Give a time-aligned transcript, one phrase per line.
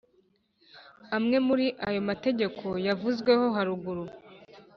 [1.17, 4.03] amwe muri ayo mategeko yavuzweho haruguru.